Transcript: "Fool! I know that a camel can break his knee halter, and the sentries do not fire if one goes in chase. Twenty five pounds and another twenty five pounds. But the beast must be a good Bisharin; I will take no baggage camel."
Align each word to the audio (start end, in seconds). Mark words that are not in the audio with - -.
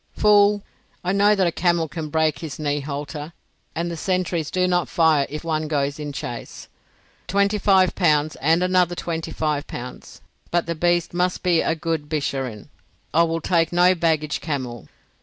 "Fool! 0.17 0.63
I 1.03 1.11
know 1.11 1.35
that 1.35 1.45
a 1.45 1.51
camel 1.51 1.87
can 1.87 2.09
break 2.09 2.39
his 2.39 2.57
knee 2.57 2.79
halter, 2.79 3.33
and 3.75 3.91
the 3.91 3.95
sentries 3.95 4.49
do 4.49 4.67
not 4.67 4.89
fire 4.89 5.27
if 5.29 5.43
one 5.43 5.67
goes 5.67 5.99
in 5.99 6.11
chase. 6.11 6.67
Twenty 7.27 7.59
five 7.59 7.93
pounds 7.93 8.35
and 8.37 8.63
another 8.63 8.95
twenty 8.95 9.31
five 9.31 9.67
pounds. 9.67 10.19
But 10.49 10.65
the 10.65 10.73
beast 10.73 11.13
must 11.13 11.43
be 11.43 11.61
a 11.61 11.75
good 11.75 12.09
Bisharin; 12.09 12.69
I 13.13 13.21
will 13.21 13.41
take 13.41 13.71
no 13.71 13.93
baggage 13.93 14.41
camel." 14.41 14.87